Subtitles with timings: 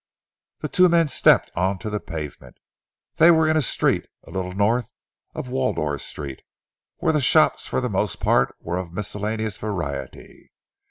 [0.61, 2.57] The two men stepped on to the pavement.
[3.17, 4.91] They were in a street a little north
[5.35, 6.41] of Wardour Street,
[6.97, 10.51] where the shops for the most part were of a miscellaneous variety.